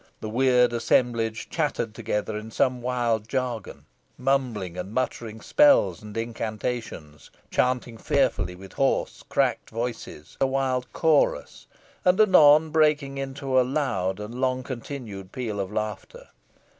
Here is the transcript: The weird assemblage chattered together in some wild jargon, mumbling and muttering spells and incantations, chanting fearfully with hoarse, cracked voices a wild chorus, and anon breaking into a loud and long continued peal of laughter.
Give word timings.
The 0.19 0.29
weird 0.29 0.73
assemblage 0.73 1.47
chattered 1.47 1.93
together 1.93 2.35
in 2.35 2.49
some 2.49 2.81
wild 2.81 3.27
jargon, 3.27 3.85
mumbling 4.17 4.75
and 4.75 4.91
muttering 4.91 5.41
spells 5.41 6.01
and 6.01 6.17
incantations, 6.17 7.29
chanting 7.51 7.99
fearfully 7.99 8.55
with 8.55 8.73
hoarse, 8.73 9.23
cracked 9.29 9.69
voices 9.69 10.37
a 10.41 10.47
wild 10.47 10.91
chorus, 10.91 11.67
and 12.03 12.19
anon 12.19 12.71
breaking 12.71 13.19
into 13.19 13.59
a 13.59 13.61
loud 13.61 14.19
and 14.19 14.33
long 14.41 14.63
continued 14.63 15.31
peal 15.31 15.59
of 15.59 15.71
laughter. 15.71 16.29